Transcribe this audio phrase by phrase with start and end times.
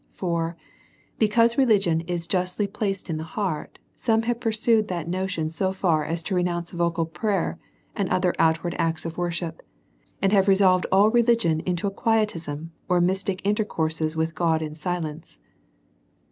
[0.15, 0.57] For
[1.19, 5.71] be cause religion is justly placed in the heart, some have pursued that notion so
[5.71, 7.59] far, as to renounce vocal pray er,
[7.95, 9.61] and other outward acts of worship,
[10.19, 14.63] and have re solved all religion into a quietism, or mystic inter courses with God
[14.63, 15.37] in silence.